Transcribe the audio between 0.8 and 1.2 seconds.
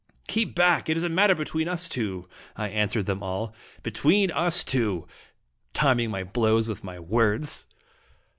It is a